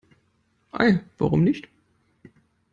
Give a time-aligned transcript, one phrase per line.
[0.71, 1.69] Ei, warum nicht?